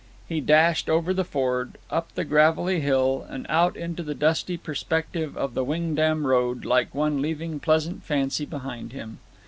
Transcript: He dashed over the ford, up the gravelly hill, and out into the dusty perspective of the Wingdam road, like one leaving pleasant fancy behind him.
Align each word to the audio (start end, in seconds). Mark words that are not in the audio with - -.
He 0.27 0.41
dashed 0.41 0.89
over 0.89 1.13
the 1.13 1.23
ford, 1.23 1.77
up 1.91 2.11
the 2.15 2.25
gravelly 2.25 2.79
hill, 2.79 3.23
and 3.29 3.45
out 3.49 3.77
into 3.77 4.01
the 4.01 4.15
dusty 4.15 4.57
perspective 4.57 5.37
of 5.37 5.53
the 5.53 5.63
Wingdam 5.63 6.25
road, 6.25 6.65
like 6.65 6.95
one 6.95 7.21
leaving 7.21 7.59
pleasant 7.59 8.01
fancy 8.01 8.45
behind 8.47 8.93
him. 8.93 9.19